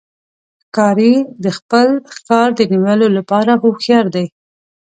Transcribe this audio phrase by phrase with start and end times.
[0.65, 1.13] ښکاري
[1.43, 4.25] د خپل ښکار د نیولو لپاره هوښیار دی.